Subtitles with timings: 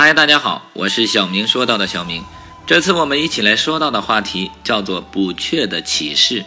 [0.00, 2.22] 嗨，大家好，我是小明说到的小明。
[2.64, 6.44] 这次我们一起来说到的话题叫做补缺的启示。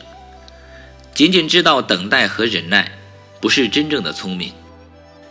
[1.13, 2.89] 仅仅知道等待和忍耐，
[3.41, 4.53] 不是真正的聪明。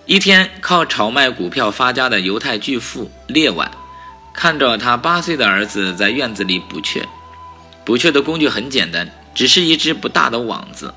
[0.04, 3.70] 一天，靠炒卖股票发家的犹太巨富列晚，
[4.34, 7.08] 看着他八岁的儿子在院子里补缺。
[7.86, 10.92] 补缺的工具很简单，只是一只不大的网子，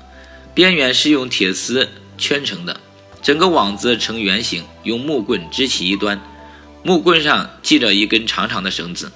[0.52, 1.88] 边缘是用铁丝
[2.18, 2.78] 圈成的，
[3.22, 6.20] 整个网子呈圆形，用木棍支起一端。
[6.86, 9.10] 木棍上系着一根长长的绳子，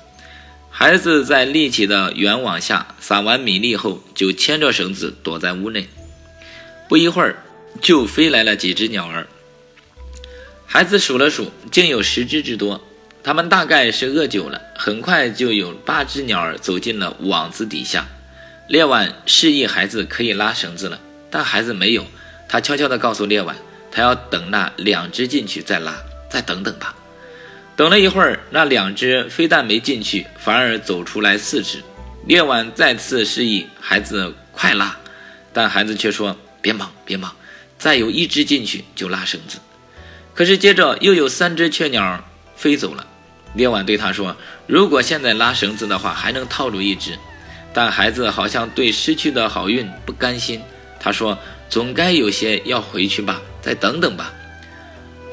[0.70, 5.86] 孩子在立起的圆网下撒完米粒后，就牵着绳子躲在屋内。
[6.88, 7.44] 不一会儿，
[7.82, 9.26] 就飞来了几只鸟儿。
[10.66, 12.82] 孩子数了数，竟有十只之多。
[13.22, 18.08] 它们大概是饿久了，很快就有八只鸟儿走进了网子底下。
[18.66, 20.98] 列晚示意孩子可以拉绳子了，
[21.30, 22.06] 但孩子没有。
[22.48, 23.54] 他悄悄地告诉列晚，
[23.92, 25.94] 他要等那两只进去再拉，
[26.30, 26.94] 再等等吧。
[27.78, 31.80] 等了一会儿，那两只非但没进去，反而走出来四只。
[32.26, 34.96] 列晚再次示意孩子快拉，
[35.52, 37.32] 但孩子却说：“别忙，别忙，
[37.78, 39.60] 再有一只进去就拉绳子。”
[40.34, 42.24] 可是接着又有三只雀鸟
[42.56, 43.06] 飞走了。
[43.54, 47.16] 列晚对他说：“如果现在拉绳子的话，还能套住一只。”
[47.72, 50.60] 但孩子好像对失去的好运不甘心，
[50.98, 51.38] 他说
[51.70, 54.34] ：“总该有些要回去吧，再等等吧。”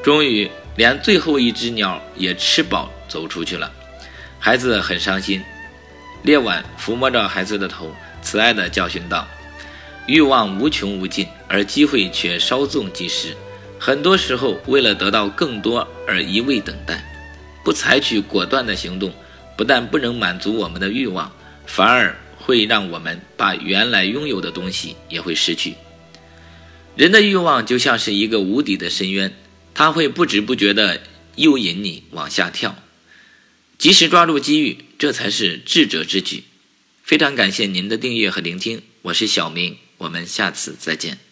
[0.00, 0.48] 终于。
[0.76, 3.72] 连最后一只鸟也吃饱走出去了，
[4.38, 5.42] 孩子很伤心。
[6.22, 9.26] 列晚抚摸着孩子的头，慈爱地教训道
[10.06, 13.34] ：“欲望无穷无尽，而机会却稍纵即逝。
[13.78, 17.02] 很多时候，为了得到更多而一味等待，
[17.64, 19.12] 不采取果断的行动，
[19.56, 21.30] 不但不能满足我们的欲望，
[21.64, 25.74] 反而会让我们把原来拥有的东西也会失去。
[26.96, 29.32] 人的欲望就像是一个无底的深渊。”
[29.78, 31.02] 他会不知不觉地
[31.34, 32.82] 诱引你往下跳，
[33.76, 36.44] 及时抓住机遇，这才是智者之举。
[37.02, 41.25] 非常感谢您的订阅和聆听，我是小明，我们下次再见。